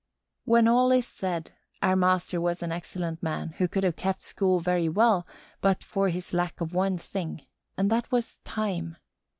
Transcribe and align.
When 0.45 0.67
all 0.67 0.91
is 0.91 1.05
said, 1.07 1.51
our 1.83 1.95
master 1.95 2.41
was 2.41 2.63
an 2.63 2.71
excellent 2.71 3.21
man 3.21 3.49
who 3.59 3.67
could 3.67 3.83
have 3.83 3.95
kept 3.95 4.23
school 4.23 4.59
very 4.59 4.89
well 4.89 5.27
but 5.61 5.83
for 5.83 6.09
his 6.09 6.33
lack 6.33 6.59
of 6.59 6.73
one 6.73 6.97
thing; 6.97 7.45
and 7.77 7.91
that 7.91 8.11
was 8.11 8.37
time. 8.37 8.97